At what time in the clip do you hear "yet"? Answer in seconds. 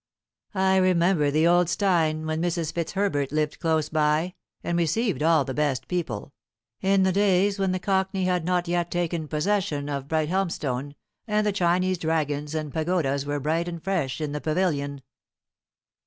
8.67-8.89